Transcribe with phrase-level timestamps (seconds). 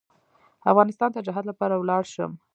[0.71, 2.31] افغانستان ته جهاد لپاره ولاړ شم.